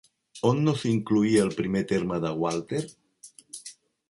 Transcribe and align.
On 0.51 0.61
no 0.67 0.73
s'incloïa 0.83 1.43
el 1.49 1.53
primer 1.59 1.83
terme 1.93 2.19
de 2.25 2.33
Gualter? 2.41 2.83